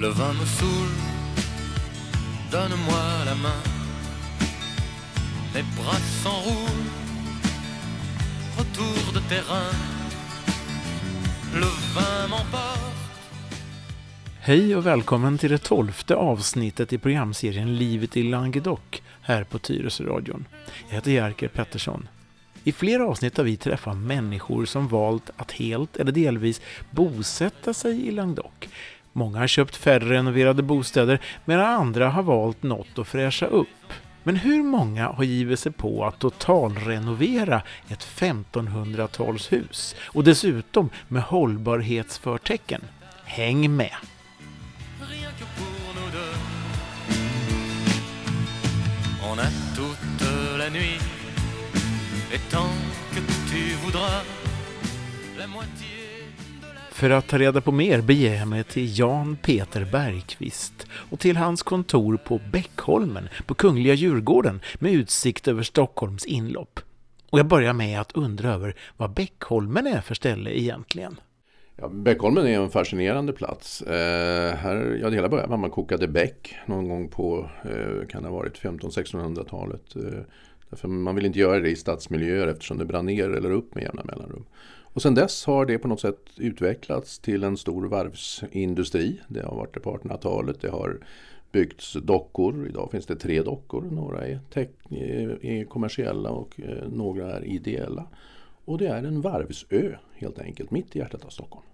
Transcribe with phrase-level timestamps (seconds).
[0.00, 0.96] Le vin me saoule,
[2.52, 3.62] donne-moi la main.
[5.54, 6.90] Mes bras s'enroulent,
[8.58, 9.72] retour de terrain.
[11.54, 12.78] Le vin m'emporte.
[14.40, 18.80] Hej och välkommen till det tolfte avsnittet i programserien Livet i Languedoc
[19.22, 20.44] här på Tyresöradion.
[20.88, 22.08] Jag heter Jerker Pettersson.
[22.64, 26.60] I flera avsnitt har vi träffat människor som valt att helt eller delvis
[26.90, 28.68] bosätta sig i Languedoc.
[29.12, 33.68] Många har köpt färre renoverade bostäder medan andra har valt något att fräscha upp.
[34.22, 42.80] Men hur många har givit sig på att totalrenovera ett 1500-talshus och dessutom med hållbarhetsförtecken?
[43.24, 43.96] Häng med!
[49.32, 51.02] On a toute la nuit,
[52.32, 52.80] et tant
[53.14, 54.24] que tu voudras,
[55.38, 55.87] la moitié
[56.98, 61.36] för att ta reda på mer beger jag mig till Jan Peter Bergqvist och till
[61.36, 66.80] hans kontor på Bäckholmen på Kungliga Djurgården med utsikt över Stockholms inlopp.
[67.30, 71.20] Och jag börjar med att undra över vad Bäckholmen är för ställe egentligen.
[71.76, 73.82] Ja, Bäckholmen är en fascinerande plats.
[73.82, 78.06] Eh, här, ja, det hela började med att man kokade bäck någon gång på, eh,
[78.08, 79.96] kan det ha varit 1500-1600-talet.
[79.96, 80.20] Eh,
[80.70, 83.84] därför man vill inte göra det i stadsmiljöer eftersom det brann ner eller upp med
[83.84, 84.44] jämna mellanrum.
[84.92, 89.20] Och sen dess har det på något sätt utvecklats till en stor varvsindustri.
[89.28, 90.60] Det har varit det på 1800-talet.
[90.60, 90.98] Det har
[91.52, 92.66] byggts dockor.
[92.68, 93.82] Idag finns det tre dockor.
[93.90, 98.06] Några är, eh, är kommersiella och eh, några är ideella.
[98.64, 101.66] Och det är en varvsö helt enkelt, mitt i hjärtat av Stockholm.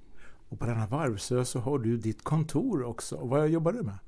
[0.48, 3.16] Och på denna varvsö så har du ditt kontor också.
[3.16, 3.98] Och vad jobbar du med?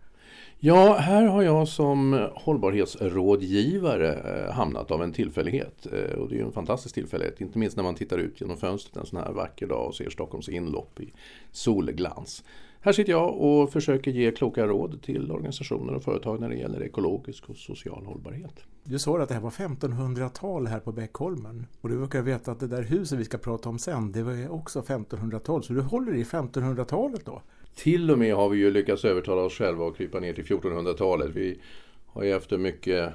[0.58, 5.86] Ja, här har jag som hållbarhetsrådgivare eh, hamnat av en tillfällighet.
[5.92, 8.56] Eh, och det är ju en fantastisk tillfällighet, inte minst när man tittar ut genom
[8.56, 11.12] fönstret en sån här vacker dag och ser Stockholms inlopp i
[11.52, 12.44] solglans.
[12.80, 16.82] Här sitter jag och försöker ge kloka råd till organisationer och företag när det gäller
[16.82, 18.60] ekologisk och social hållbarhet.
[18.84, 21.66] Du sa att det här var 1500-tal här på Bäckholmen.
[21.80, 24.48] Och du verkar veta att det där huset vi ska prata om sen, det var
[24.48, 25.62] också 1500-tal.
[25.62, 27.42] Så du håller i 1500-talet då?
[27.76, 31.30] Till och med har vi ju lyckats övertala oss själva att krypa ner till 1400-talet.
[31.34, 31.60] Vi
[32.06, 33.12] har ju efter mycket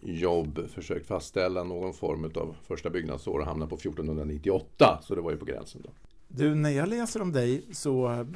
[0.00, 5.00] jobb försökt fastställa någon form av första byggnadsår och hamna på 1498.
[5.02, 5.90] Så det var ju på gränsen då.
[6.28, 8.26] Du, när jag läser om dig så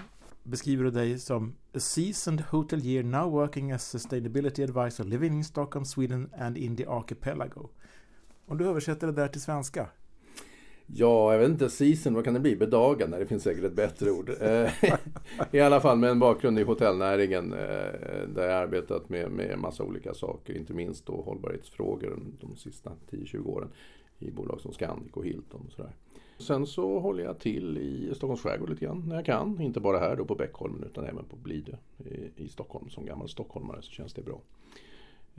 [0.43, 5.85] beskriver du dig som a seasoned hotelier now working as sustainability advisor living in Stockholm,
[5.85, 7.69] Sweden and in the archipelago.
[8.47, 9.89] Om du översätter det där till svenska?
[10.95, 12.57] Ja, jag vet inte, season, vad kan det bli?
[12.57, 14.31] Bedagande, det finns säkert ett bättre ord.
[14.41, 14.71] Eh,
[15.51, 19.85] I alla fall med en bakgrund i hotellnäringen eh, där jag arbetat med, med massa
[19.85, 23.69] olika saker, inte minst då hållbarhetsfrågor de sista 10-20 åren
[24.19, 25.93] i bolag som Scandic och Hilton och sådär.
[26.39, 29.61] Sen så håller jag till i Stockholms skärgård lite grann när jag kan.
[29.61, 32.91] Inte bara här då på Bäckholmen utan även på Blidö i, i Stockholm.
[32.91, 34.41] Som gammal stockholmare så känns det bra.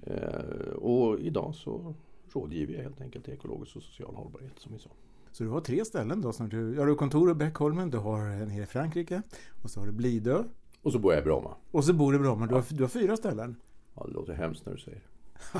[0.04, 1.94] Eh, och idag så
[2.34, 4.90] rådgiver jag helt enkelt i ekologisk och social hållbarhet som vi sa.
[5.32, 6.34] Så du har tre ställen då.
[6.34, 9.22] Som du, ja, du har kontor i Bäckholmen, du har en här i Frankrike
[9.64, 10.44] och så har du Blidö
[10.82, 11.56] Och så bor jag i Bromma.
[11.72, 12.48] och så bor du i Bromma.
[12.48, 13.56] Du har, du har fyra ställen.
[13.96, 15.60] Ja, det låter hemskt när du säger det.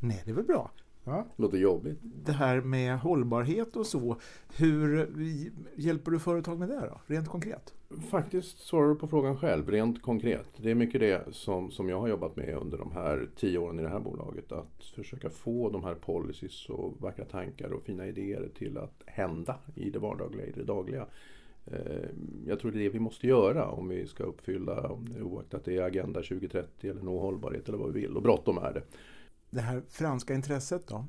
[0.06, 0.70] Nej, det är väl bra?
[1.06, 1.26] Ja.
[1.36, 1.98] Det låter jobbigt.
[2.02, 4.16] Det här med hållbarhet och så.
[4.56, 5.08] Hur
[5.76, 7.00] hjälper du företag med det då?
[7.06, 7.74] Rent konkret?
[8.10, 10.46] Faktiskt svarar du på frågan själv, rent konkret.
[10.56, 13.78] Det är mycket det som, som jag har jobbat med under de här tio åren
[13.78, 14.52] i det här bolaget.
[14.52, 19.56] Att försöka få de här policies och vackra tankar och fina idéer till att hända
[19.74, 21.06] i det vardagliga, i det dagliga.
[21.66, 22.08] Eh,
[22.46, 24.90] Jag tror det är det vi måste göra om vi ska uppfylla,
[25.22, 28.16] oaktat det är Agenda 2030 eller nå hållbarhet eller vad vi vill.
[28.16, 28.82] Och bråttom är det.
[29.56, 31.04] Det här franska intresset då?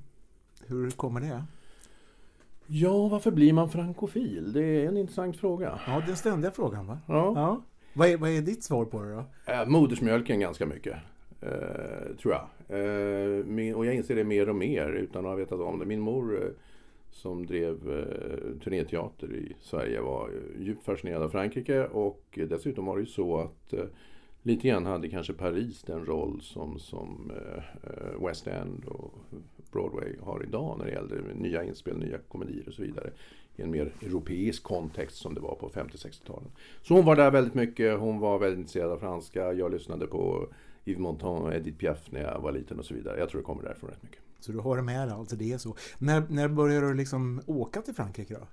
[0.68, 1.44] Hur kommer det?
[2.68, 4.54] Ja, varför blir man frankofil?
[4.54, 5.80] Det är en intressant fråga.
[5.88, 7.00] Ja, den ständiga frågan va?
[7.08, 7.34] Ja.
[7.36, 7.62] Ja.
[7.94, 9.26] Vad är, vad är ditt svar på det då?
[9.46, 10.98] Eh, Modersmjölken ganska mycket.
[11.42, 12.48] Eh, tror jag.
[12.80, 15.86] Eh, min, och jag inser det mer och mer utan att ha vetat om det.
[15.86, 16.50] Min mor eh,
[17.12, 23.02] som drev eh, turnéteater i Sverige var djupt fascinerad av Frankrike och dessutom var det
[23.02, 23.86] ju så att eh,
[24.48, 29.14] lite grann hade kanske Paris den roll som, som eh, eh, West End och
[29.72, 33.12] Broadway har idag när det gäller nya inspel, nya komedier och så vidare
[33.56, 36.50] i en mer europeisk kontext som det var på 50-60-talen.
[36.82, 40.48] Så hon var där väldigt mycket, hon var väldigt intresserad av franska, jag lyssnade på
[40.86, 43.20] Yves Montand och Edith Piaf när jag var liten och så vidare.
[43.20, 44.20] Jag tror det kommer därifrån rätt mycket.
[44.40, 45.76] Så du har det med dig, alltså det är så.
[46.00, 48.48] När, när började du liksom åka till Frankrike då?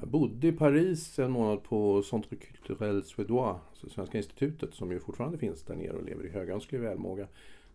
[0.00, 5.00] Jag bodde i Paris en månad på Centre Culturel Suédois, alltså Svenska institutet som ju
[5.00, 7.26] fortfarande finns där nere och lever i högönsklig välmåga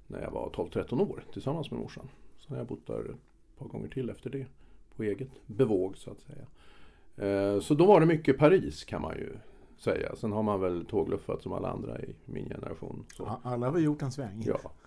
[0.08, 2.10] när jag var 12-13 år tillsammans med morsan.
[2.38, 4.46] Så har jag bott där ett par gånger till efter det
[4.96, 6.46] på eget bevåg så att säga.
[7.30, 9.30] Eh, Så då var det mycket Paris kan man ju
[9.78, 10.16] säga.
[10.16, 13.06] Sen har man väl tågluffat som alla andra i min generation.
[13.16, 13.40] Så.
[13.44, 14.44] Alla har väl gjort en sväng.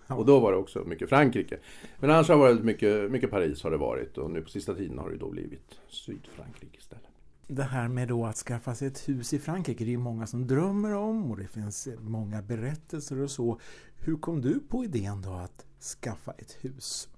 [0.07, 1.57] Ja, och då var det också mycket Frankrike.
[1.99, 4.75] Men annars har det varit mycket, mycket Paris har det varit och nu på sista
[4.75, 7.08] tiden har det då blivit Sydfrankrike istället.
[7.51, 10.27] Det här med då att skaffa sig ett hus i Frankrike, det är ju många
[10.27, 13.59] som drömmer om och det finns många berättelser och så.
[13.97, 15.65] Hur kom du på idén då att
[16.01, 17.09] skaffa ett hus?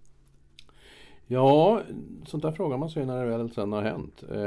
[1.28, 1.81] Ja,
[2.25, 4.24] sånt där frågar man sig när det väl sen har hänt.
[4.31, 4.39] Eh,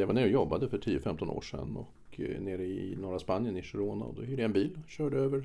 [0.00, 3.56] jag var nere och jobbade för 10-15 år sedan och eh, nere i norra Spanien
[3.56, 5.44] i Girona och då hyrde jag en bil, och körde över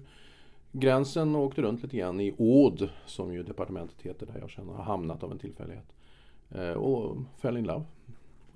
[0.71, 4.69] gränsen och åkte runt lite grann i Åd, som ju departementet heter där jag sen
[4.69, 5.93] har hamnat av en tillfällighet.
[6.49, 7.83] Eh, och fell in love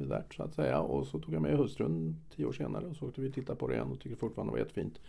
[0.10, 0.80] det så att säga.
[0.80, 3.60] Och så tog jag med hustrun tio år senare och så åkte vi och tittade
[3.60, 5.00] på det igen och tyckte fortfarande det var jättefint.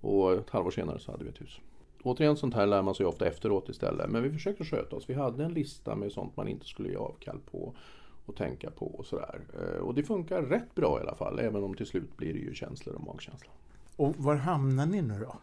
[0.00, 1.60] Och ett halvår senare så hade vi ett hus.
[2.02, 4.10] Återigen sånt här lär man sig ofta efteråt istället.
[4.10, 5.04] Men vi försökte sköta oss.
[5.10, 7.74] Vi hade en lista med sånt man inte skulle ge avkall på
[8.26, 9.40] och tänka på och sådär.
[9.60, 11.38] Eh, Och det funkar rätt bra i alla fall.
[11.38, 13.50] Även om till slut blir det ju känslor och magkänsla.
[13.96, 15.36] Och var hamnar ni nu då?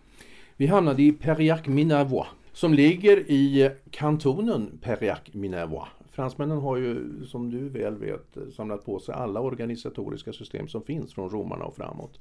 [0.56, 5.88] Vi hamnade i Periac-Minervois som ligger i kantonen Periac-Minervois.
[6.18, 11.14] Fransmännen har ju, som du väl vet, samlat på sig alla organisatoriska system som finns
[11.14, 12.20] från romarna och framåt.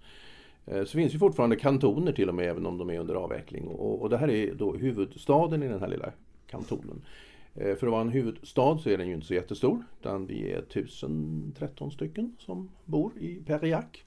[0.67, 3.69] Eh, så finns ju fortfarande kantoner till och med, även om de är under avveckling.
[3.69, 6.13] Och, och det här är då huvudstaden i den här lilla
[6.47, 7.03] kantonen.
[7.55, 10.53] Eh, för att vara en huvudstad så är den ju inte så jättestor, utan vi
[10.53, 14.05] är 1013 stycken som bor i Periac.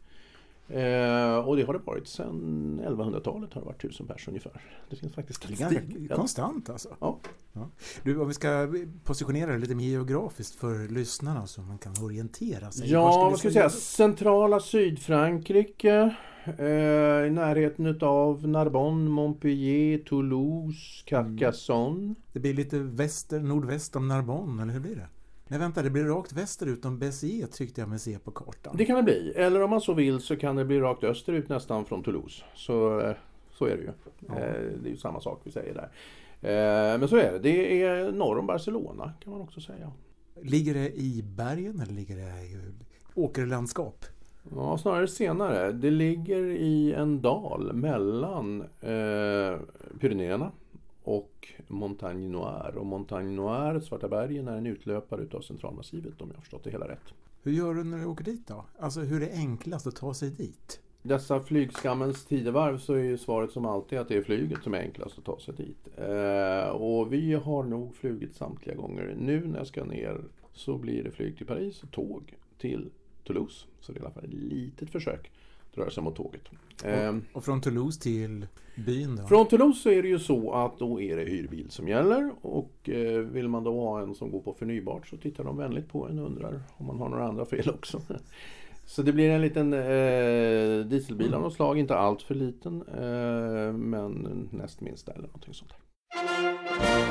[0.69, 4.61] Eh, och det har det varit sedan 1100-talet har det varit tusen personer ungefär.
[4.89, 6.11] Det finns faktiskt statistik.
[6.11, 6.89] konstant alltså.
[6.99, 7.19] Ja.
[8.03, 8.73] Du, om vi ska
[9.03, 12.91] positionera det lite mer geografiskt för lyssnarna så man kan orientera sig.
[12.91, 13.69] Ja, vad ska vi säga?
[13.69, 16.15] Centrala Sydfrankrike.
[16.57, 16.65] Eh,
[17.27, 22.15] I närheten utav Narbonne, Montpellier, Toulouse, Carcassonne.
[22.33, 25.07] Det blir lite väster, nordväst om Narbonne, eller hur blir det?
[25.51, 28.77] Nej, vänta, det blir rakt västerut om Béziers tyckte jag mig se på kartan.
[28.77, 29.33] Det kan det bli.
[29.35, 32.43] Eller om man så vill så kan det bli rakt österut nästan från Toulouse.
[32.55, 33.15] Så, eh,
[33.51, 33.91] så är det ju.
[34.27, 34.33] Ja.
[34.35, 35.89] Eh, det är ju samma sak vi säger där.
[36.41, 37.39] Eh, men så är det.
[37.39, 39.91] Det är norr om Barcelona kan man också säga.
[40.41, 42.57] Ligger det i bergen eller ligger det i
[43.13, 44.05] åkerlandskap?
[44.55, 45.71] Ja, snarare senare.
[45.71, 49.59] Det ligger i en dal mellan eh,
[49.99, 50.51] Pyrenéerna
[51.09, 52.79] och Montagne Noire.
[52.79, 56.71] Och Montagne Noire, Svarta bergen, är en utlöpare utav centralmassivet om jag har förstått det
[56.71, 57.13] hela rätt.
[57.43, 58.65] Hur gör du när du åker dit då?
[58.79, 60.79] Alltså hur är det enklast att ta sig dit?
[61.01, 64.79] Dessa flygskammens tidevarv så är ju svaret som alltid att det är flyget som är
[64.79, 65.87] enklast att ta sig dit.
[65.97, 69.15] Eh, och vi har nog flugit samtliga gånger.
[69.19, 70.21] Nu när jag ska ner
[70.53, 72.89] så blir det flyg till Paris och tåg till
[73.23, 73.65] Toulouse.
[73.79, 75.31] Så det är i alla fall ett litet försök
[75.77, 76.41] röra sig mot tåget.
[76.83, 78.47] Eh, Och från Toulouse till
[78.85, 79.27] byn då?
[79.27, 82.89] Från Toulouse så är det ju så att då är det hyrbil som gäller och
[82.89, 86.07] eh, vill man då ha en som går på förnybart så tittar de vänligt på
[86.07, 88.01] en och undrar om man har några andra fel också.
[88.85, 93.73] Så det blir en liten eh, dieselbil av något slag, inte allt för liten eh,
[93.73, 97.08] men näst minsta eller någonting sånt där.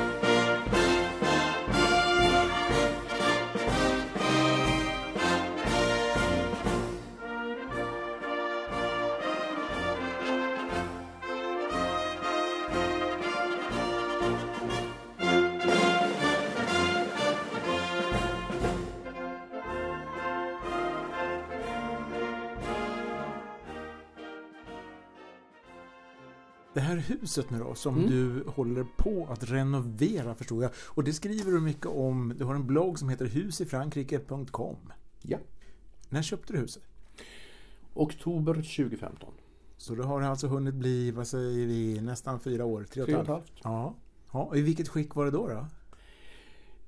[26.89, 28.09] Här huset nu då som Mm.
[28.09, 30.71] du håller på att renovera förstår jag.
[30.85, 32.33] Och det skriver du mycket om.
[32.37, 34.75] Du har en blogg som heter husifrankrike.com.
[35.21, 35.37] Ja.
[36.09, 36.83] När köpte du huset?
[37.93, 39.33] Oktober 2015.
[39.77, 42.83] Så det har alltså hunnit bli, vad säger vi, nästan fyra år?
[42.83, 43.51] Tre och ett halvt?
[43.63, 43.95] Ja.
[44.31, 44.55] ja.
[44.55, 45.47] I vilket skick var det då?
[45.47, 45.65] då?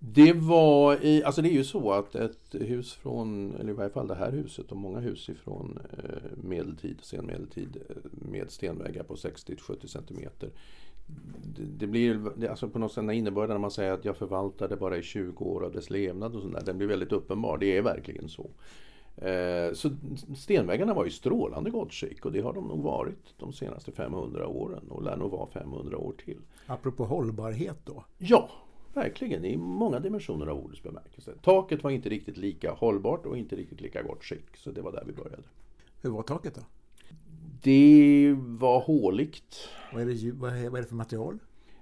[0.03, 3.89] Det var i, alltså det är ju så att ett hus från, eller i varje
[3.89, 9.03] fall det här huset och många hus ifrån eh, medeltid, sen medeltid eh, med stenväggar
[9.03, 10.49] på 60-70 centimeter.
[11.55, 14.17] Det, det blir det, alltså på något sätt den innebörden när man säger att jag
[14.17, 17.57] förvaltar det bara i 20 år av dess levnad och sådär, den blir väldigt uppenbar.
[17.57, 18.49] Det är verkligen så.
[19.15, 19.89] Eh, så
[20.37, 24.47] stenväggarna var i strålande gott skick och det har de nog varit de senaste 500
[24.47, 26.39] åren och lär nog vara 500 år till.
[26.65, 28.05] Apropå hållbarhet då.
[28.17, 28.49] Ja,
[28.93, 31.33] verkligen i många dimensioner av ordets bemärkelse.
[31.41, 34.91] Taket var inte riktigt lika hållbart och inte riktigt lika gott skick, så det var
[34.91, 35.43] där vi började.
[36.01, 36.61] Hur var taket då?
[37.61, 39.69] Det var håligt.
[39.93, 41.39] Vad är det, vad är, vad är det för material?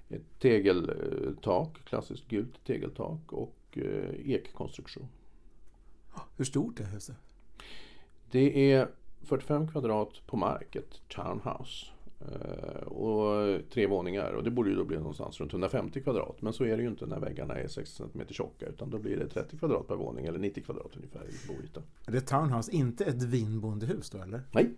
[0.09, 5.07] Ett tegeltak, klassiskt gult tegeltak och eh, ekkonstruktion.
[6.37, 7.15] Hur stort är huset?
[8.31, 8.87] Det är
[9.21, 11.85] 45 kvadrat på mark, ett townhouse.
[12.21, 16.41] Eh, och tre våningar och det borde ju då bli någonstans runt 150 kvadrat.
[16.41, 19.17] Men så är det ju inte när väggarna är 60 cm tjocka utan då blir
[19.17, 21.81] det 30 kvadrat per våning eller 90 kvadrat ungefär i boyta.
[22.07, 24.41] Är det townhouse, inte ett vinbondehus då eller?
[24.51, 24.69] Nej,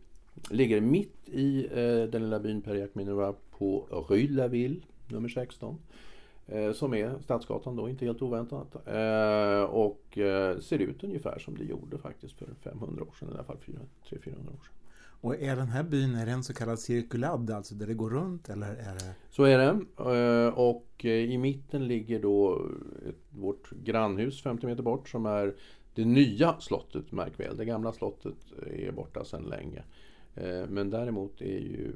[0.50, 5.30] Ligger mitt i eh, den lilla byn Periac Minerva på Rue de la Ville, nummer
[5.30, 5.78] 16.
[6.48, 8.88] Eh, som är Stadsgatan då, inte helt oväntat.
[8.88, 13.34] Eh, och eh, ser ut ungefär som det gjorde faktiskt för 500 år sedan, i
[13.34, 13.78] alla fall 300-400
[14.30, 14.76] år sedan.
[15.22, 18.10] Och är den här byn är det en så kallad cirkulad, alltså där det går
[18.10, 19.14] runt eller är det?
[19.30, 19.80] Så är det.
[19.98, 22.70] Eh, och eh, i mitten ligger då
[23.30, 25.56] vårt grannhus 50 meter bort som är
[25.96, 27.58] det nya slottet, märk väl.
[27.58, 28.38] Det gamla slottet
[28.68, 29.84] är borta sedan länge.
[30.36, 31.94] Eh, men däremot är ju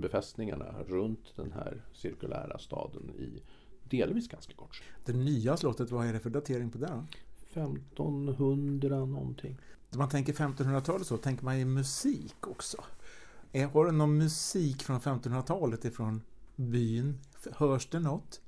[0.00, 3.42] befästningarna runt den här cirkulära staden i
[3.84, 4.82] delvis ganska kort.
[5.04, 7.04] Det nya slottet, vad är det för datering på det då?
[7.52, 9.58] 1500 någonting.
[9.90, 12.76] När man tänker 1500-talet så tänker man ju musik också.
[13.52, 16.22] Eh, har du någon musik från 1500-talet ifrån
[16.56, 17.18] byn?
[17.56, 18.40] Hörs det något?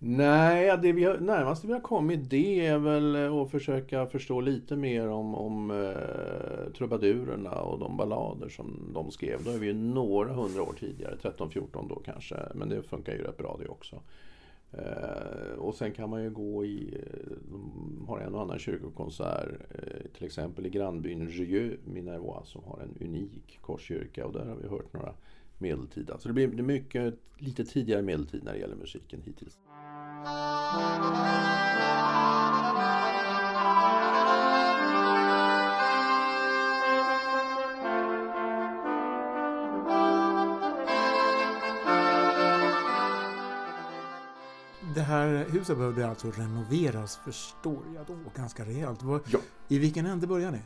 [0.00, 4.76] Nej, det vi har, närmaste vi har kommit det är väl att försöka förstå lite
[4.76, 9.44] mer om, om eh, trubadurerna och de ballader som de skrev.
[9.44, 12.36] Då är vi ju några hundra år tidigare, 13-14 då kanske.
[12.54, 14.00] Men det funkar ju rätt bra det också.
[14.72, 19.48] Eh, och sen kan man ju gå i, eh, de har en och annan kyrkokonsert,
[19.70, 24.56] eh, till exempel i grannbyn Rieux, Minervois, som har en unik korskyrka och där har
[24.56, 25.14] vi hört några
[25.58, 26.18] medeltida.
[26.18, 29.58] Så det blir mycket lite tidigare medeltid när det gäller musiken hittills.
[44.98, 49.00] Det här huset behövde alltså renoveras förstår jag då ganska rejält.
[49.32, 49.38] Ja.
[49.68, 50.60] I vilken ände börjar ni?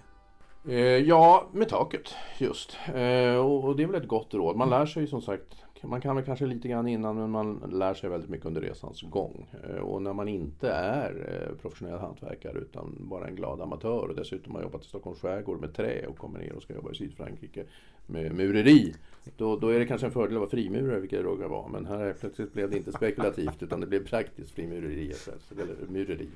[0.74, 2.76] Eh, ja, med taket just.
[2.94, 4.56] Eh, och, och, det är väl ett gott råd.
[4.56, 7.94] Man lär sig som sagt man kan väl kanske lite grann innan men man lär
[7.94, 9.46] sig väldigt mycket under resans gång.
[9.62, 14.16] Eh, och när man inte är eh, professionell hantverkare utan bara en glad amatör och
[14.16, 16.94] dessutom har jobbat i Stockholms skärgård med trä och kommer ner och ska jobba i
[16.94, 17.64] Sydfrankrike
[18.06, 18.94] med mureri.
[19.36, 21.68] Då, då är det kanske en fördel att vara frimurare, vilket det råkar vara.
[21.68, 25.12] Men här plötsligt blev det inte spekulativt utan det blev praktiskt frimureri.
[25.50, 26.28] Eller mureri.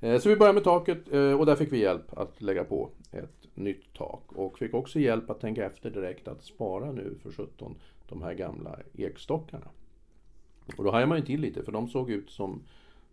[0.00, 3.40] Eh, så vi började med taket och där fick vi hjälp att lägga på ett
[3.54, 4.22] nytt tak.
[4.28, 7.74] Och fick också hjälp att tänka efter direkt att spara nu för 17
[8.10, 9.68] de här gamla ekstockarna.
[10.76, 12.62] Och då hajade man ju till lite för de såg ut som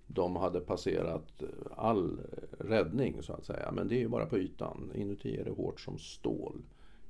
[0.07, 1.43] de hade passerat
[1.75, 2.19] all
[2.59, 3.71] räddning så att säga.
[3.71, 4.91] Men det är ju bara på ytan.
[4.95, 6.61] Inuti är det hårt som stål.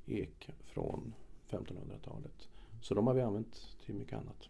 [0.06, 1.14] Ek från
[1.50, 2.48] 1500-talet.
[2.82, 4.48] Så de har vi använt till mycket annat.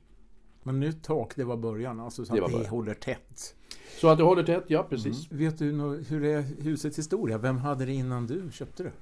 [0.63, 2.71] Men nytt tak, det var början, alltså så det att det början.
[2.71, 3.55] håller tätt?
[4.01, 5.31] Så att det håller tätt, ja precis.
[5.31, 5.45] Mm.
[5.45, 5.73] Vet du
[6.09, 7.39] hur är husets historia?
[7.39, 8.93] Vem hade det innan du köpte det?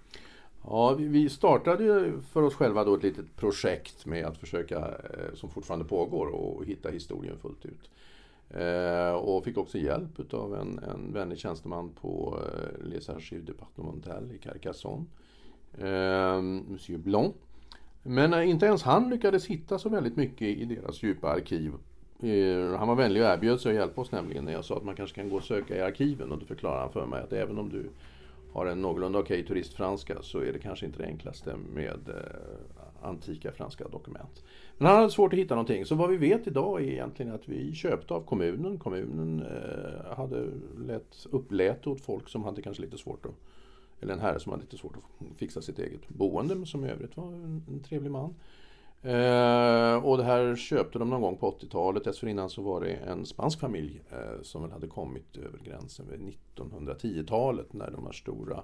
[0.68, 5.50] Ja, vi startade för oss själva då ett litet projekt med att försöka, eh, som
[5.50, 7.90] fortfarande pågår, och hitta historien fullt ut.
[8.50, 14.32] Eh, och fick också hjälp av en, en vänlig tjänsteman på eh, Les Archives Departementales
[14.32, 15.04] i Carcassonne,
[16.68, 17.34] Monsieur Blanc.
[18.02, 21.72] Men inte ens han lyckades hitta så väldigt mycket i deras djupa arkiv.
[22.78, 24.96] Han var vänlig och erbjöd sig att hjälpa oss nämligen när jag sa att man
[24.96, 27.58] kanske kan gå och söka i arkiven och då förklarade han för mig att även
[27.58, 27.90] om du
[28.56, 33.08] har en någorlunda okej okay turistfranska så är det kanske inte det enklaste med eh,
[33.08, 34.44] antika franska dokument.
[34.78, 35.84] Men han hade svårt att hitta någonting.
[35.84, 38.78] Så vad vi vet idag är egentligen att vi köpte av kommunen.
[38.78, 40.46] Kommunen eh, hade
[40.86, 43.34] lett, upplät åt folk som hade kanske lite svårt att
[44.00, 46.88] eller en herre som hade lite svårt att fixa sitt eget boende, men som i
[46.88, 48.34] övrigt var en, en trevlig man.
[49.06, 52.04] Eh, och det här köpte de någon gång på 80-talet.
[52.04, 56.34] Dessförinnan så var det en spansk familj eh, som väl hade kommit över gränsen vid
[56.54, 58.62] 1910-talet när de här stora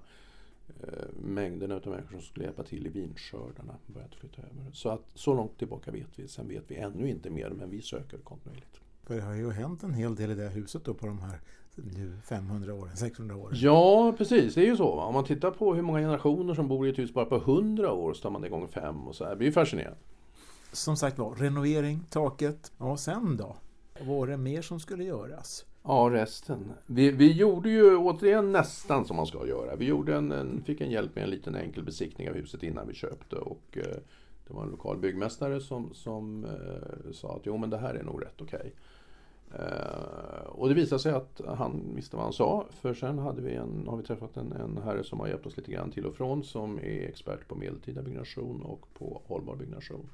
[0.68, 4.72] eh, mängderna av människor som skulle hjälpa till i vinskördarna började flytta över.
[4.72, 6.28] Så att så långt tillbaka vet vi.
[6.28, 8.80] Sen vet vi ännu inte mer men vi söker kontinuerligt.
[9.02, 11.40] För det har ju hänt en hel del i det huset då på de här
[11.74, 13.56] nu 500 åren, 600 åren.
[13.56, 14.54] Ja, precis.
[14.54, 14.90] Det är ju så.
[14.90, 17.92] Om man tittar på hur många generationer som bor i ett hus bara på 100
[17.92, 19.30] år så tar man igång fem och så här.
[19.30, 19.98] Det blir ju fascinerande
[20.72, 22.72] som sagt var, renovering, taket.
[22.78, 23.56] Och sen då?
[24.00, 25.64] Var det mer som skulle göras?
[25.82, 26.72] Ja, resten.
[26.86, 29.76] Vi, vi gjorde ju återigen nästan som man ska göra.
[29.76, 32.88] Vi gjorde en, en, fick en hjälp med en liten enkel besiktning av huset innan
[32.88, 33.36] vi köpte.
[33.36, 33.96] Och, eh,
[34.46, 38.02] det var en lokal byggmästare som, som eh, sa att jo men det här är
[38.02, 38.58] nog rätt okej.
[38.58, 38.70] Okay.
[39.54, 42.66] Eh, och det visade sig att han visste vad han sa.
[42.70, 45.56] För sen hade vi en, har vi träffat en, en herre som har hjälpt oss
[45.56, 46.44] lite grann till och från.
[46.44, 50.10] Som är expert på medeltida byggnation och på hållbar byggnation.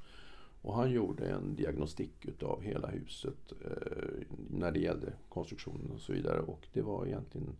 [0.61, 6.13] Och han gjorde en diagnostik utav hela huset eh, när det gällde konstruktionen och så
[6.13, 6.39] vidare.
[6.39, 7.55] Och det var egentligen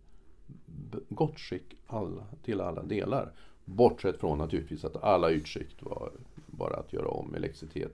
[1.09, 3.31] gott skick alla, till alla delar.
[3.65, 6.11] Bortsett från naturligtvis att alla ytskikt var
[6.47, 7.35] bara att göra om.
[7.35, 7.91] Elektricitet,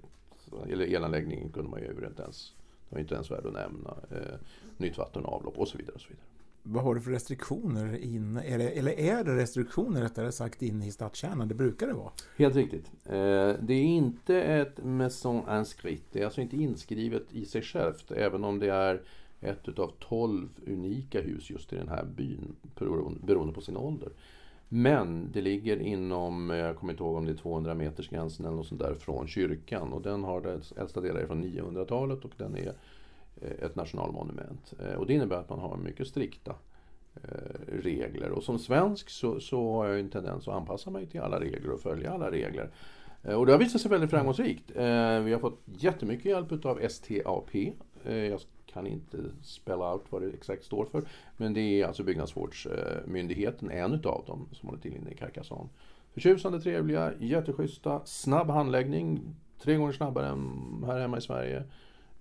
[0.69, 2.53] eller elanläggningen kunde man ju inte ens,
[2.89, 3.97] det var inte ens värd att nämna.
[4.11, 4.37] Eh,
[4.77, 5.95] nytt vatten och avlopp och så vidare.
[5.95, 6.34] Och så vidare.
[6.67, 10.91] Vad har du för restriktioner in, eller, eller är det restriktioner rättare sagt inne i
[10.91, 11.47] stadskärnan?
[11.47, 12.11] Det brukar det vara.
[12.37, 12.91] Helt riktigt.
[13.03, 16.03] Eh, det är inte ett maison inscrit.
[16.11, 19.01] Det är alltså inte inskrivet i sig självt, även om det är
[19.41, 22.55] ett utav tolv unika hus just i den här byn,
[23.21, 24.09] beroende på sin ålder.
[24.69, 28.45] Men det ligger inom, eh, jag kommer inte ihåg om det är 200 meters gränsen
[28.45, 29.93] eller något sånt där, från kyrkan.
[29.93, 32.73] Och den har dess äldsta delar från 900-talet och den är
[33.41, 34.73] Eh, ett nationalmonument.
[34.79, 36.55] Eh, och det innebär att man har mycket strikta
[37.15, 38.31] eh, regler.
[38.31, 41.69] Och som svensk så, så har jag en tendens att anpassa mig till alla regler
[41.69, 42.69] och följa alla regler.
[43.21, 44.71] Och det har visat sig väldigt framgångsrikt.
[45.23, 47.55] Vi har fått jättemycket hjälp av STAP.
[48.03, 51.03] Jag kan inte spela ut vad det exakt står för.
[51.37, 55.69] Men det är alltså Byggnadsvårdsmyndigheten, en utav dem, som håller till inne i Carcassonne.
[56.13, 59.35] Förtjusande, trevliga, jätteschyssta, snabb handläggning.
[59.59, 61.63] Tre gånger snabbare än här hemma i Sverige.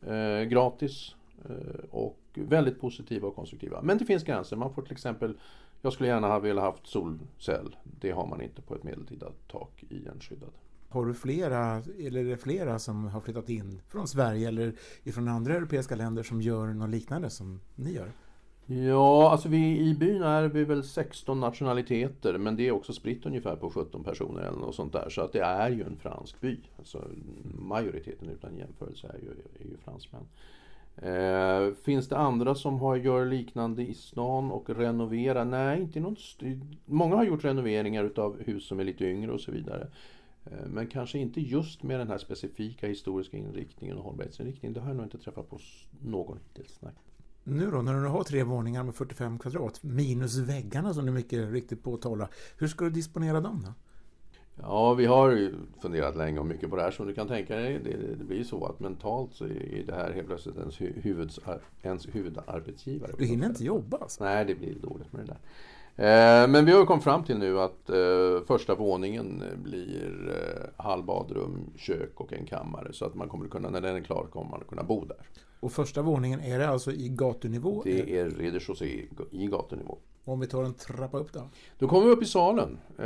[0.07, 1.15] Eh, gratis.
[1.49, 3.83] Eh, och väldigt positiva och konstruktiva.
[3.83, 4.57] Men det finns gränser.
[4.57, 5.37] Man får till exempel
[5.85, 7.77] jag skulle gärna ha velat haft solcell.
[8.01, 10.51] Det har man inte på ett medeltida tak i en skyddad.
[10.89, 14.75] Har du flera, eller är det flera som har flyttat in från Sverige eller
[15.13, 18.13] från andra europeiska länder som gör något liknande som ni gör?
[18.67, 23.27] Ja, alltså vi, i byn är vi väl 16 nationaliteter men det är också spritt
[23.27, 25.09] ungefär på 17 personer eller något sånt där.
[25.09, 26.61] Så att det är ju en fransk by.
[26.79, 27.05] Alltså,
[27.55, 29.31] majoriteten utan jämförelse är ju,
[29.61, 30.27] är ju fransmän.
[30.97, 35.45] Eh, finns det andra som har, gör liknande i stan och renoverar?
[35.45, 36.19] Nej, inte något
[36.85, 39.89] Många har gjort renoveringar utav hus som är lite yngre och så vidare.
[40.45, 44.75] Eh, men kanske inte just med den här specifika historiska inriktningen och hållbarhetsinriktningen.
[44.75, 45.59] Det har jag nog inte träffat på
[46.03, 46.81] någon hittills.
[47.45, 51.53] Nu då, när du har tre våningar med 45 kvadrat, minus väggarna som du mycket
[51.53, 52.29] riktigt påtalar.
[52.59, 53.73] Hur ska du disponera dem då?
[54.63, 56.91] Ja, vi har funderat länge och mycket på det här.
[56.91, 60.13] Som du kan tänka dig, det, det blir så att mentalt så är det här
[60.13, 61.41] helt plötsligt ens, huvuds,
[61.83, 63.13] ens huvudarbetsgivare.
[63.19, 64.25] Du hinner inte jobba alltså?
[64.25, 65.39] Nej, det blir dåligt med det där.
[65.97, 71.71] Eh, men vi har kommit fram till nu att eh, första våningen blir eh, halvbadrum,
[71.77, 72.93] kök och en kammare.
[72.93, 75.27] Så att man kommer kunna, när den är klar kommer man kunna bo där.
[75.65, 77.83] Och första våningen, är det alltså i gatunivå?
[77.85, 79.99] Det är rez-de-chaussée i gatunivå.
[80.25, 81.49] Om vi tar en trappa upp då?
[81.79, 82.79] Då kommer vi upp i salen.
[82.97, 83.05] Det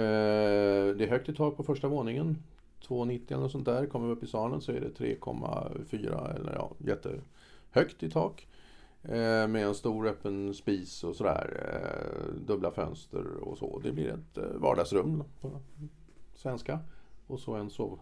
[1.05, 2.38] är högt i tak på första våningen.
[2.88, 3.87] 2,90 eller sånt där.
[3.87, 8.49] Kommer vi upp i salen så är det 3,4 eller ja, jättehögt i tak.
[9.03, 11.73] Eh, med en stor öppen spis och sådär.
[11.75, 13.81] Eh, dubbla fönster och så.
[13.85, 15.61] Det blir ett eh, vardagsrum på
[16.35, 16.79] svenska.
[17.27, 18.01] Och så en sov,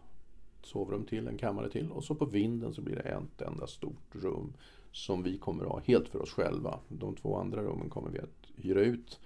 [0.67, 1.91] sovrum till, en kammare till.
[1.91, 4.53] Och så på vinden så blir det ett enda stort rum
[4.93, 6.79] som vi kommer att ha helt för oss själva.
[6.89, 9.21] De två andra rummen kommer vi att hyra ut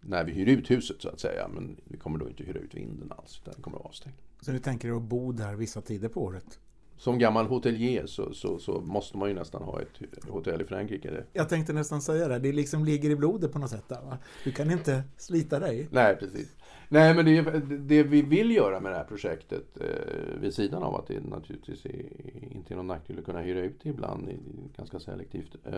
[0.00, 1.48] när vi hyr ut huset så att säga.
[1.54, 4.16] Men vi kommer då inte hyra ut vinden alls, utan den kommer att vara avstängd.
[4.40, 6.58] Så du tänker dig att bo där vissa tider på året?
[6.96, 11.24] som gammal hotelier så, så, så, måste man ju nästan ha ett hotell i Frankrike.
[11.32, 13.88] Jag tänkte nästan säga det, det liksom ligger i blodet på något sätt.
[13.88, 14.18] Där, va?
[14.44, 15.88] Du kan inte slita dig.
[15.90, 16.56] Nej, precis.
[16.88, 17.42] Nej, men det,
[17.78, 21.86] det vi vill göra med det här projektet, eh, vid sidan av att det naturligtvis
[21.86, 22.06] är,
[22.50, 24.28] inte är någon nackdel att kunna hyra ut det ibland,
[24.76, 25.72] ganska selektivt, eh,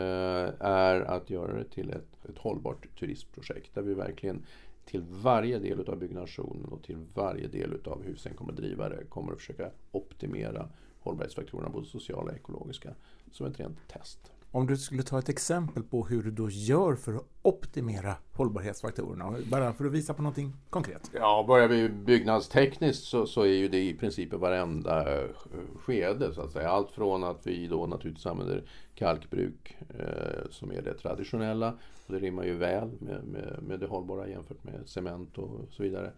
[0.60, 4.42] är att göra det till ett, ett hållbart turistprojekt där vi verkligen
[4.84, 8.88] till varje del av byggnationen och till varje del av hur vi sen kommer driva
[8.88, 10.68] det kommer att försöka optimera
[11.00, 12.94] hållbarhetsfaktorerna, både sociala och ekologiska,
[13.32, 14.32] som ett rent test.
[14.56, 19.34] Om du skulle ta ett exempel på hur du då gör för att optimera hållbarhetsfaktorerna,
[19.50, 21.10] bara för att visa på någonting konkret?
[21.14, 25.28] Ja, börjar vi byggnadstekniskt så, så är ju det i princip i varenda eh,
[25.76, 26.70] skede, så att säga.
[26.70, 28.62] Allt från att vi då naturligtvis använder
[28.94, 33.86] kalkbruk, eh, som är det traditionella, och det rimmar ju väl med, med, med det
[33.86, 36.12] hållbara jämfört med cement och så vidare.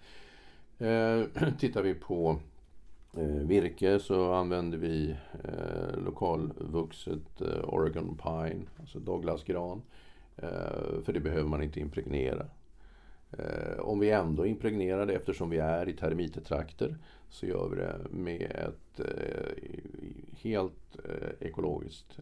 [0.79, 2.38] Eh, tittar vi på
[3.16, 9.83] Eh, virke så använder vi eh, lokalvuxet eh, Oregon Pine, alltså Douglasgran.
[10.37, 12.47] Eh, för det behöver man inte impregnera.
[13.79, 16.97] Om vi ändå impregnerar det eftersom vi är i termitetrakter
[17.29, 19.07] så gör vi det med ett
[20.42, 20.97] helt
[21.40, 22.18] ekologiskt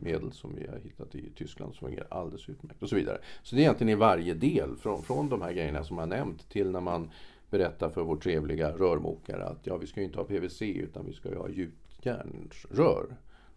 [0.00, 3.18] medel som vi har hittat i Tyskland som fungerar alldeles utmärkt och så vidare.
[3.42, 6.48] Så det är egentligen i varje del, från, från de här grejerna som jag nämnt
[6.48, 7.10] till när man
[7.50, 11.12] berätta för vår trevliga rörmokare att ja, vi ska ju inte ha PVC utan vi
[11.12, 13.16] ska ju ha gjutjärnsrör.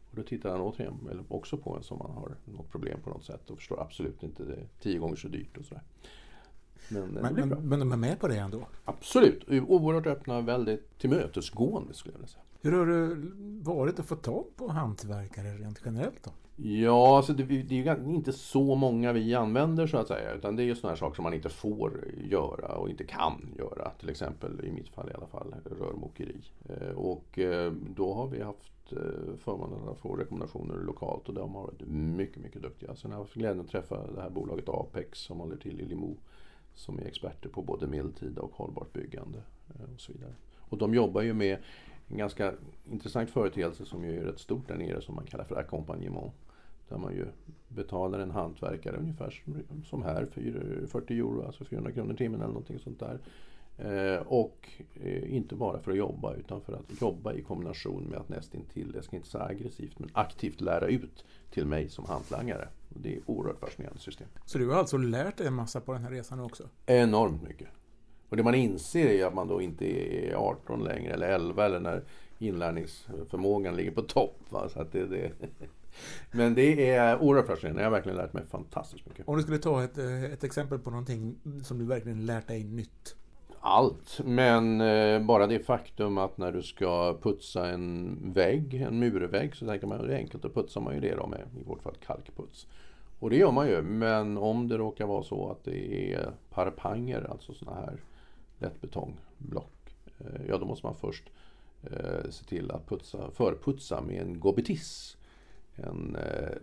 [0.10, 3.10] Och då tittar han återigen eller också på en som man har något problem på
[3.10, 5.84] något sätt och förstår absolut inte det tio gånger så dyrt och sådär.
[6.90, 8.68] Men, men, men, men, de är med på det ändå?
[8.86, 12.44] Absolut, oerhört öppna, väldigt tillmötesgående skulle jag vilja säga.
[12.62, 13.16] Hur har det
[13.64, 16.32] varit att få tag på hantverkare rent generellt då?
[16.56, 20.34] Ja, alltså det, det är ju inte så många vi använder så att säga.
[20.34, 23.56] Utan det är ju sådana här saker som man inte får göra och inte kan
[23.58, 23.92] göra.
[24.00, 26.42] Till exempel i mitt fall i alla fall rörmokeri.
[26.70, 31.56] Eh, och eh, då har vi haft eh, förmånen att få rekommendationer lokalt och de
[31.56, 32.96] har varit mycket, mycket duktiga.
[32.96, 35.86] Sen har jag haft glädjen att träffa det här bolaget Apex som håller till i
[35.86, 36.18] Limo.
[36.76, 39.42] Som är experter på både medeltida och hållbart byggande
[39.94, 40.34] och så vidare.
[40.60, 41.58] Och de jobbar ju med
[42.08, 42.54] en ganska
[42.92, 46.34] intressant företeelse som ju är rätt stort där nere som man kallar för accompagnement.
[46.94, 47.26] Där man ju
[47.68, 49.44] betalar en hantverkare ungefär
[49.86, 50.28] som här,
[50.88, 53.20] 40 euro, alltså 400 kronor timmen eller någonting sånt där.
[53.78, 54.70] Eh, och
[55.04, 58.92] eh, inte bara för att jobba utan för att jobba i kombination med att nästintill,
[58.96, 62.68] jag ska inte säga aggressivt, men aktivt lära ut till mig som hantlangare.
[62.90, 64.28] Det är ett oerhört fascinerande system.
[64.46, 66.64] Så du har alltså lärt dig en massa på den här resan också?
[66.86, 67.68] Enormt mycket.
[68.30, 71.80] Och det man inser är att man då inte är 18 längre eller 11 eller
[71.80, 72.04] när
[72.40, 74.40] inlärningsförmågan ligger på topp.
[74.50, 74.70] Va?
[74.70, 75.32] Så att det, det...
[76.32, 77.82] Men det är oerhört fascinerande.
[77.82, 79.28] Jag har verkligen lärt mig fantastiskt mycket.
[79.28, 82.64] Om du skulle ta ett, eh, ett exempel på någonting som du verkligen lärt dig
[82.64, 83.16] nytt?
[83.60, 89.56] Allt, men eh, bara det faktum att när du ska putsa en vägg, en murvägg,
[89.56, 91.64] så tänker man att det är enkelt, att putsa man ju det då med, i
[91.64, 92.68] vårt fall kalkputs.
[93.20, 97.28] Och det gör man ju, men om det råkar vara så att det är parpanger,
[97.32, 97.98] alltså sådana här
[98.60, 99.96] lättbetongblock.
[100.20, 101.24] Eh, ja, då måste man först
[102.30, 105.18] se till att putsa, förputsa med en gobetiss.
[105.76, 106.58] En eh,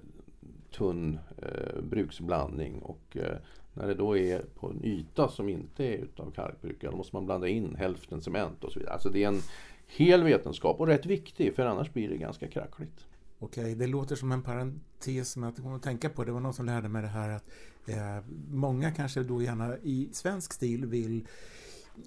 [0.70, 2.82] tunn eh, bruksblandning.
[2.82, 3.36] Och eh,
[3.74, 7.26] när det då är på en yta som inte är utav kalkbruk, då måste man
[7.26, 8.94] blanda in hälften cement och så vidare.
[8.94, 9.40] Alltså det är en
[9.86, 13.06] hel vetenskap och rätt viktig för annars blir det ganska krackligt.
[13.38, 16.24] Okej, det låter som en parentes som jag kommer att tänka på.
[16.24, 17.44] Det var någon som lärde mig det här att
[17.86, 21.26] eh, många kanske då gärna i svensk stil vill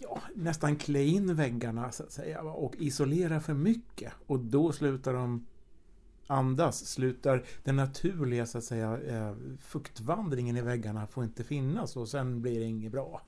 [0.02, 4.14] ja, nästan klä in väggarna så att säga och isolera för mycket.
[4.28, 5.46] Och då slutar de
[6.28, 12.08] andas, slutar den naturliga så att säga eh, fuktvandringen i väggarna får inte finnas och
[12.08, 13.22] sen blir det inget bra.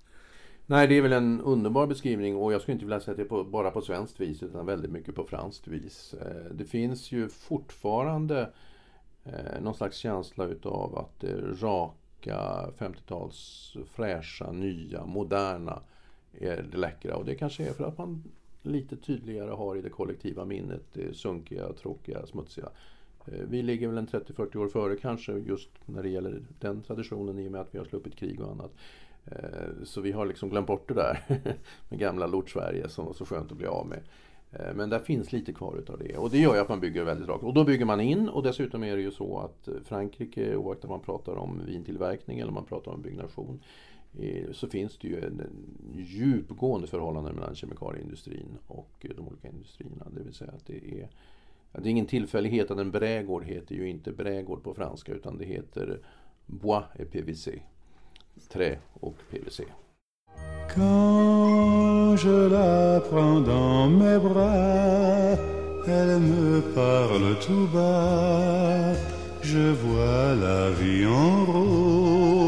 [0.68, 3.24] Nej, det är väl en underbar beskrivning och jag skulle inte vilja säga att det
[3.24, 6.14] är på, bara på svenskt vis utan väldigt mycket på franskt vis.
[6.14, 8.50] Eh, det finns ju fortfarande
[9.24, 15.82] eh, någon slags känsla utav att det raka 50-tals fräscha, nya, moderna
[16.34, 17.16] är det läckra.
[17.16, 18.24] Och det kanske är för att man
[18.65, 22.69] lite tydligare har i det kollektiva minnet det sunkiga, tråkiga, smutsiga.
[23.25, 27.39] Eh, vi ligger väl en 30-40 år före kanske just när det gäller den traditionen
[27.39, 28.71] i och med att vi har sluppit krig och annat.
[29.25, 31.19] Eh, så vi har liksom glömt bort det där
[31.89, 33.99] med gamla Lort-Sverige som var så skönt att bli av med.
[34.51, 37.04] Eh, men där finns lite kvar utav det och det gör ju att man bygger
[37.04, 37.43] väldigt rakt.
[37.43, 40.89] Och då bygger man in och dessutom är det ju så att Frankrike oaktat om
[40.89, 43.60] man pratar om vintillverkning eller man pratar om byggnation
[44.19, 45.41] Eh, så finns det ju en
[45.95, 50.08] djupgående förhållande mellan kemikalieindustrin och eh, de olika industrierna.
[50.15, 51.10] Det vill säga att det är
[51.71, 55.45] det är ingen tillfällighet att en brädgård heter ju inte brädgård på franska utan det
[55.45, 55.99] heter
[56.45, 57.49] bois et PVC.
[58.49, 59.62] Trä och PVC.
[60.75, 65.39] Quand je la prends dans mes bras
[65.88, 68.95] Elle me parle tout bas
[69.43, 72.45] Je vois la vie en rose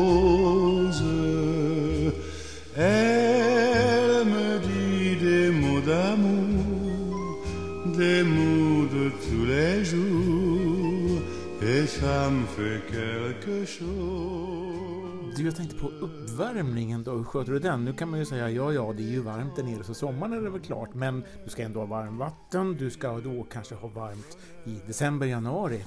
[9.78, 11.22] les jours
[11.62, 17.12] Et ça me fait quelque chose Du, jag tänkte på uppvärmningen då.
[17.12, 17.86] Hur sköter du den?
[17.86, 20.34] Nu kan man ju säga ja, ja, det är ju varmt där nere så sommaren
[20.34, 20.94] är det väl klart.
[20.94, 22.76] Men du ska ändå ha varmvatten.
[22.76, 25.84] Du ska då kanske ha varmt i december, januari.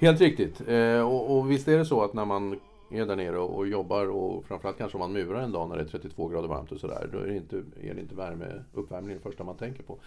[0.00, 0.68] Helt riktigt.
[0.68, 2.60] Eh, och, och visst är det så att när man
[2.90, 5.76] är där nere och, och jobbar och framförallt kanske om man murar en dag när
[5.76, 7.08] det är 32 grader varmt och sådär.
[7.12, 9.98] Då är det inte, är det inte värme, uppvärmning det första man tänker på.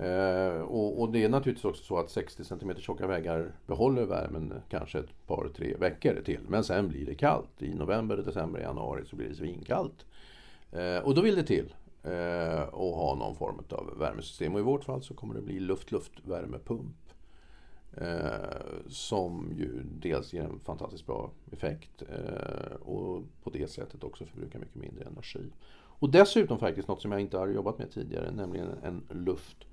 [0.00, 4.54] Eh, och, och, det är naturligtvis också så att 60 cm tjocka väggar behåller värmen
[4.68, 6.40] kanske ett par, tre veckor till.
[6.48, 7.62] Men sen blir det kallt.
[7.62, 10.06] I november, december, januari så blir det svinkallt.
[10.72, 14.54] Eh, och då vill det till eh, att ha någon form av värmesystem.
[14.54, 17.08] Och i vårt fall så kommer det bli luft-luft-värmepump.
[17.96, 24.24] Eh, som ju dels ger en fantastiskt bra effekt eh, och på det sättet också
[24.24, 25.52] förbrukar mycket mindre energi.
[26.00, 29.66] Och dessutom faktiskt något som jag inte har jobbat med tidigare, nämligen en luft,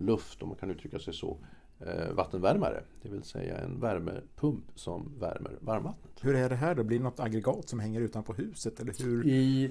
[0.00, 1.38] luft om man kan uttrycka sig så,
[1.80, 2.82] eh, vattenvärmare.
[3.02, 6.12] Det vill säga en värmepump som värmer varmvattnet.
[6.20, 6.84] Hur är det här då?
[6.84, 8.80] Blir det något aggregat som hänger utanpå huset?
[8.80, 9.26] Eller hur?
[9.26, 9.70] I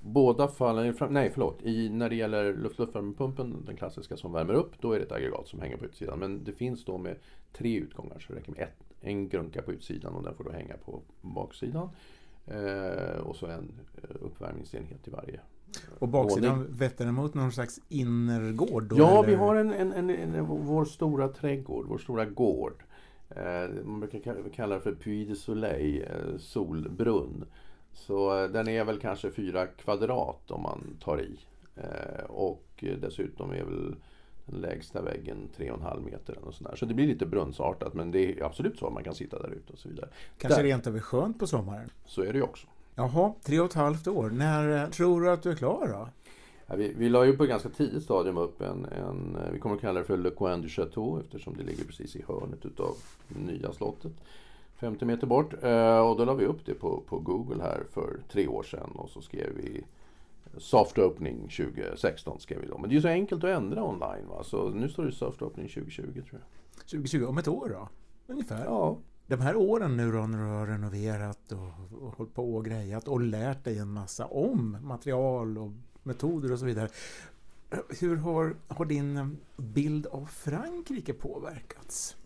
[0.00, 4.92] båda fallen, nej förlåt, i, när det gäller luft-luftvärmepumpen, den klassiska som värmer upp, då
[4.92, 6.18] är det ett aggregat som hänger på utsidan.
[6.18, 7.16] Men det finns då med
[7.52, 10.50] tre utgångar så det räcker med ett, en grunka på utsidan och den får då
[10.50, 11.88] hänga på baksidan.
[12.46, 15.40] Eh, och så en eh, uppvärmningsenhet i varje
[15.98, 18.84] Och baksidan vetter mot någon slags innergård?
[18.84, 19.28] Då, ja, eller?
[19.28, 22.82] vi har en, en, en, en, vår stora trädgård, vår stora gård.
[23.28, 27.44] Eh, man brukar kalla det för Puy de Soleil, eh, solbrunn.
[27.92, 31.38] Så eh, den är väl kanske fyra kvadrat om man tar i.
[31.76, 33.96] Eh, och dessutom är väl
[34.46, 36.38] den lägsta väggen 3,5 meter.
[36.38, 36.76] Och sådär.
[36.76, 39.50] Så det blir lite brunnsartat men det är absolut så att man kan sitta där
[39.50, 40.08] ute och så vidare.
[40.38, 40.68] Kanske där.
[40.68, 41.90] rent över skönt på sommaren?
[42.06, 42.66] Så är det ju också.
[42.96, 44.30] Jaha, tre och ett halvt år.
[44.30, 46.08] När eh, tror du att du är klar då?
[46.66, 49.76] Ja, vi, vi la ju på ett ganska tidigt stadium upp en, en vi kommer
[49.76, 52.96] att kalla det för Le Coin du Chateau eftersom det ligger precis i hörnet utav
[53.28, 54.12] nya slottet.
[54.76, 55.62] 50 meter bort.
[55.62, 58.90] Eh, och då la vi upp det på, på Google här för tre år sedan
[58.94, 59.84] och så skrev vi
[60.58, 62.78] Soft Opening 2016 skrev vi då.
[62.78, 64.44] Men det är ju så enkelt att ändra online va.
[64.44, 66.40] Så nu står det Soft Opening 2020 tror jag.
[66.90, 67.88] 2020, om ett år då?
[68.26, 68.64] Ungefär?
[68.64, 68.98] Ja.
[69.26, 73.08] De här åren nu då när du har renoverat och, och hållit på och grejat
[73.08, 75.70] och lärt dig en massa om material och
[76.02, 76.88] metoder och så vidare.
[78.00, 82.16] Hur har, har din eh, bild av Frankrike påverkats?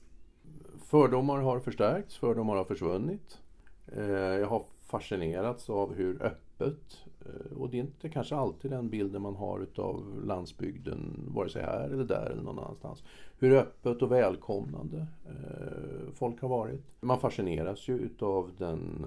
[0.85, 3.39] Fördomar har förstärkts, fördomar har försvunnit.
[3.87, 8.89] Eh, jag har fascinerats av hur öppet, Eh, och det är inte kanske alltid den
[8.89, 13.03] bilden man har utav landsbygden, vare sig här eller där eller någon annanstans.
[13.39, 16.83] Hur öppet och välkomnande eh, folk har varit.
[17.01, 19.07] Man fascineras ju utav den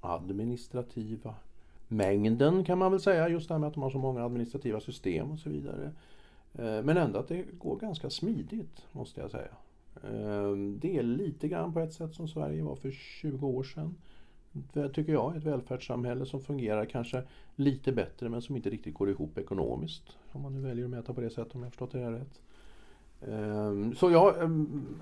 [0.00, 1.34] administrativa
[1.88, 4.80] mängden kan man väl säga, just det här med att de har så många administrativa
[4.80, 5.92] system och så vidare.
[6.54, 9.50] Eh, men ändå att det går ganska smidigt, måste jag säga.
[10.78, 13.94] Det är lite grann på ett sätt som Sverige var för 20 år sedan
[14.92, 17.22] tycker jag, ett välfärdssamhälle som fungerar kanske
[17.56, 20.16] lite bättre men som inte riktigt går ihop ekonomiskt.
[20.32, 22.40] Om man nu väljer att mäta på det sättet om jag förstått det här rätt.
[23.28, 24.34] Ehm, så ja,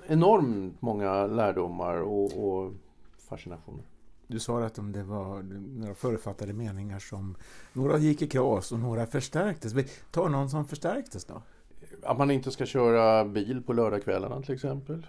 [0.07, 2.73] enormt många lärdomar och, och
[3.19, 3.85] fascinationer.
[4.27, 5.43] Du sa att om det var
[5.79, 7.37] några förutfattade meningar som
[7.73, 9.75] några gick i kras och några förstärktes.
[10.11, 11.43] Ta någon som förstärktes då?
[12.03, 15.07] Att man inte ska köra bil på lördagskvällarna till exempel.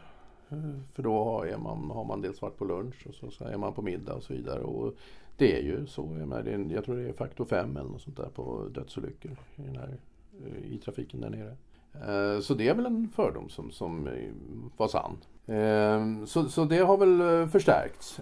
[0.51, 0.83] Mm.
[0.93, 3.81] För då är man, har man dels varit på lunch och så är man på
[3.81, 4.59] middag och så vidare.
[4.59, 4.93] Och
[5.38, 6.27] det är ju så.
[6.45, 9.75] Jag, jag tror det är faktor 5 eller något sånt där på dödsolyckor i, den
[9.75, 9.97] här,
[10.63, 11.55] i trafiken där nere.
[11.93, 14.09] Eh, så det är väl en fördom som, som
[14.77, 15.17] var sann.
[15.45, 18.19] Eh, så, så det har väl eh, förstärkts.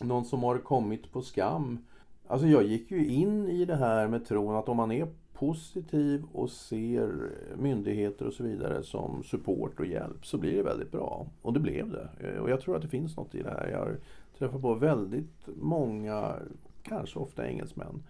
[0.00, 1.78] Någon som har kommit på skam.
[2.26, 6.24] Alltså jag gick ju in i det här med tron att om man är positiv
[6.32, 11.26] och ser myndigheter och så vidare som support och hjälp så blir det väldigt bra.
[11.42, 12.08] Och det blev det.
[12.20, 13.68] Eh, och jag tror att det finns något i det här.
[13.70, 13.96] Jag har
[14.38, 16.34] träffat på väldigt många,
[16.82, 18.02] kanske ofta engelsmän,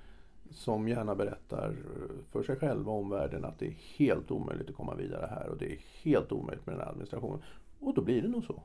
[0.51, 4.77] som gärna berättar eh, för sig själva och omvärlden att det är helt omöjligt att
[4.77, 7.43] komma vidare här och det är helt omöjligt med den här administrationen.
[7.81, 8.63] Och då blir det nog så.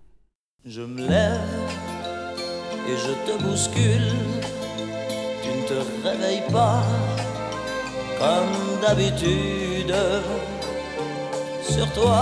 [0.65, 1.43] Je me lève
[2.87, 4.11] et je te bouscule
[5.43, 5.73] Tu ne te
[6.07, 7.32] réveilles pas
[8.23, 9.95] comme d'habitude.
[11.73, 12.21] Sur toi,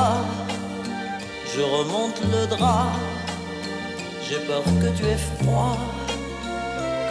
[1.53, 2.93] je remonte le drap.
[4.25, 5.77] J'ai peur que tu aies froid,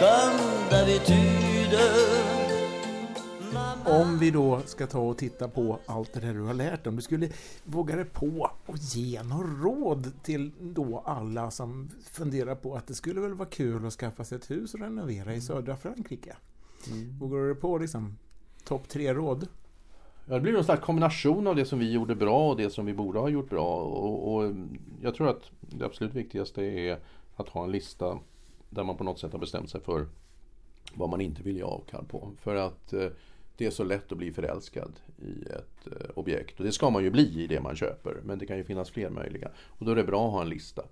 [0.01, 1.77] comme d'habitude.
[3.85, 6.95] Om vi då ska ta och titta på allt det där du har lärt om,
[6.95, 7.29] du skulle
[7.63, 12.95] våga dig på och ge några råd till då alla som funderar på att det
[12.95, 16.35] skulle väl vara kul att skaffa sig ett hus och renovera i södra Frankrike.
[16.87, 17.19] Mm.
[17.19, 18.17] Vågar du dig på liksom
[18.63, 19.47] topp tre råd?
[20.25, 22.85] Ja, det blir någon slags kombination av det som vi gjorde bra och det som
[22.85, 23.75] vi borde ha gjort bra.
[23.75, 24.53] Och, och,
[25.01, 26.99] jag tror att det absolut viktigaste är
[27.35, 28.19] att ha en lista
[28.69, 30.07] där man på något sätt har bestämt sig för
[30.93, 32.31] vad man inte vill ge avkall på.
[32.41, 33.07] För att eh,
[33.57, 36.59] det är så lätt att bli förälskad i ett eh, objekt.
[36.59, 38.17] Och det ska man ju bli i det man köper.
[38.23, 39.49] Men det kan ju finnas fler möjliga.
[39.67, 40.83] Och då är det bra att ha en lista.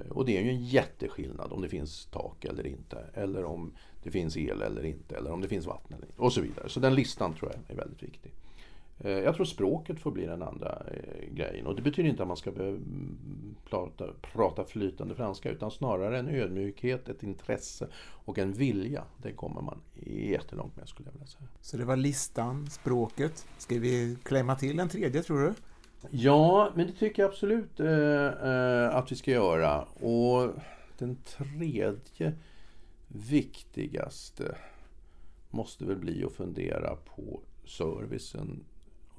[0.00, 3.04] Eh, och det är ju en jätteskillnad om det finns tak eller inte.
[3.14, 5.16] Eller om det finns el eller inte.
[5.16, 6.22] Eller om det finns vatten eller inte.
[6.22, 6.68] Och så vidare.
[6.68, 8.32] Så den listan tror jag är väldigt viktig.
[8.98, 11.66] Eh, jag tror språket får bli den andra eh, grejen.
[11.66, 13.16] Och det betyder inte att man ska mm,
[13.70, 15.50] prata, prata flytande franska.
[15.50, 19.04] Utan snarare en ödmjukhet, ett intresse och en vilja.
[19.22, 21.48] Det kommer man jättelångt med skulle jag vilja säga.
[21.60, 23.46] Så det var listan, språket.
[23.58, 25.54] Ska vi klämma till en tredje tror du?
[26.10, 29.82] Ja, men det tycker jag absolut eh, eh, att vi ska göra.
[29.82, 30.50] Och
[30.98, 32.32] den tredje
[33.08, 34.56] viktigaste
[35.50, 38.64] måste väl bli att fundera på servicen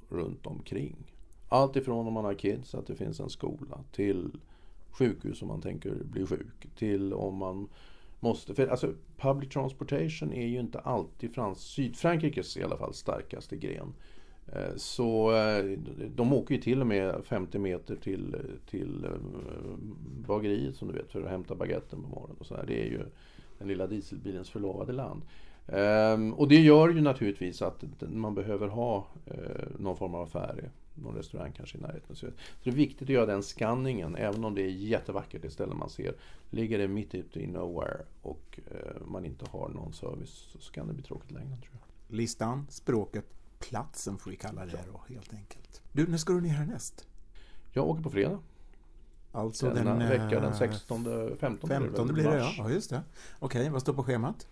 [0.10, 1.14] runt omkring.
[1.50, 4.32] Allt ifrån om man har kids, att det finns en skola, till
[4.92, 7.70] sjukhus om man tänker bli sjuk, till om man
[8.20, 8.56] måste...
[8.56, 13.94] För alltså, public transportation är ju inte alltid Frans, Sydfrankrikes i alla fall starkaste gren.
[14.54, 15.66] Eh, så eh,
[16.16, 18.36] de åker ju till och med 50 meter till,
[18.70, 19.12] till eh,
[20.28, 22.36] bageriet som du vet för att hämta baguetten på morgonen.
[22.40, 22.66] Och så här.
[22.68, 23.02] Det är ju
[23.60, 25.22] den lilla dieselbilens förlovade land.
[25.68, 29.08] Ehm, och det gör ju naturligtvis att man behöver ha
[29.80, 32.16] någon form av affär, någon restaurang kanske i närheten.
[32.16, 32.26] Så
[32.64, 35.90] det är viktigt att göra den skanningen, även om det är jättevackert det ställe man
[35.90, 36.14] ser.
[36.50, 38.60] Ligger det mitt ute i nowhere och
[39.06, 42.16] man inte har någon service så kan det bli tråkigt längre tror jag.
[42.18, 43.26] Listan, språket,
[43.60, 45.82] platsen får vi kalla det då helt enkelt.
[45.92, 47.08] Du, när ska du ner härnäst?
[47.72, 48.40] Jag åker på fredag.
[49.32, 50.10] Alltså Denna den...
[50.10, 51.04] vecka, den eh, 16,
[51.40, 52.54] 15, 15 blir det ja.
[52.58, 53.02] ja, just det.
[53.40, 54.48] Okej, vad står på schemat?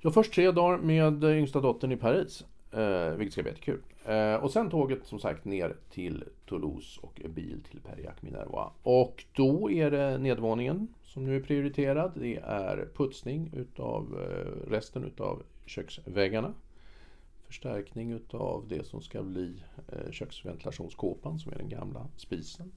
[0.00, 2.44] Ja, först tre dagar med yngsta dottern i Paris.
[2.74, 3.80] Eh, vilket ska bli jättekul.
[4.04, 8.72] Eh, och sen tåget som sagt ner till Toulouse och bil till Periac Minervois.
[8.82, 12.12] Och då är det nedvåningen som nu är prioriterad.
[12.14, 16.54] Det är putsning utav eh, resten utav köksväggarna.
[17.54, 22.72] Förstärkning utav det som ska bli eh, köksventilationskåpan som är den gamla spisen.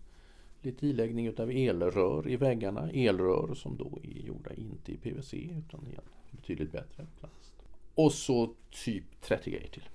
[0.62, 2.92] Lite iläggning utav elrör i väggarna.
[2.92, 7.54] Elrör som då är gjorda inte i PVC utan i en betydligt bättre plast.
[7.96, 8.54] Och så
[8.86, 9.90] typ 30 grejer till.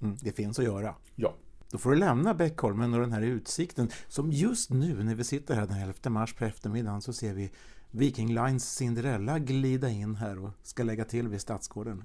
[0.00, 0.94] Mm, det finns att göra.
[1.14, 1.34] Ja.
[1.70, 5.54] Då får du lämna Bäckholmen och den här utsikten som just nu när vi sitter
[5.54, 7.50] här den 11 mars på eftermiddagen så ser vi
[7.90, 12.04] Viking Lines Cinderella glida in här och ska lägga till vid Stadsgården.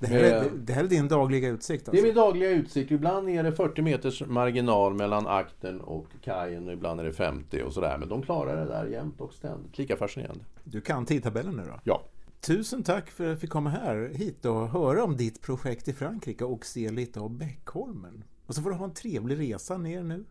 [0.00, 2.06] Det här, är, det här är din dagliga utsikt Det är alltså?
[2.06, 2.90] min dagliga utsikt.
[2.90, 7.62] Ibland är det 40 meters marginal mellan akten och kajen och ibland är det 50
[7.62, 7.98] och sådär.
[7.98, 9.78] Men de klarar det där jämt och ständigt.
[9.78, 10.44] Lika fascinerande.
[10.64, 11.80] Du kan tidtabellen nu då?
[11.84, 12.02] Ja.
[12.40, 15.92] Tusen tack för att jag fick komma här hit och höra om ditt projekt i
[15.92, 18.24] Frankrike och se lite av Bäckholmen.
[18.46, 20.24] Och så får du ha en trevlig resa ner nu.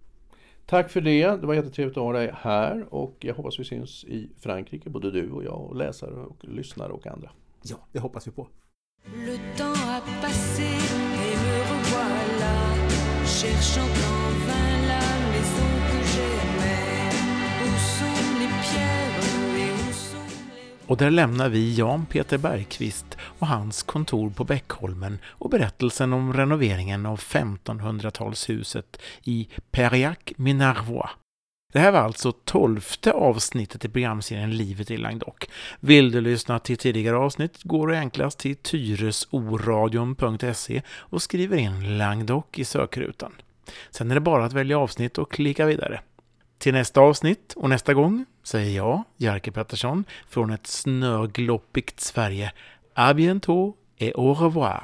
[0.66, 1.28] Tack för det.
[1.28, 5.12] Det var jättetrevligt att ha dig här och jag hoppas vi syns i Frankrike, både
[5.12, 7.32] du och jag och läsare och lyssnare och andra.
[7.62, 8.48] Ja, det hoppas vi på.
[9.16, 12.58] Le temps a passé et me revoilà,
[13.26, 17.16] cherchant en vain la maison que j'aimais.
[17.64, 19.20] Où sont les pierres
[19.56, 24.44] et où sont les Och där lämnar vi Jan Peter Bergqvist och hans kontor på
[24.44, 31.10] Bäckholmen och berättelsen om renoveringen av 1500-talshuset i Periac Minervois.
[31.74, 35.50] Det här var alltså tolfte avsnittet i programserien Livet i Langdok.
[35.80, 42.60] Vill du lyssna till tidigare avsnitt går du enklast till tyresoradion.se och skriver in Langdok
[42.60, 43.32] i sökrutan.
[43.90, 46.02] Sen är det bara att välja avsnitt och klicka vidare.
[46.58, 52.52] Till nästa avsnitt och nästa gång säger jag, Jerker Pettersson, från ett snögloppigt Sverige.
[52.96, 54.84] À bientôt et au revoir!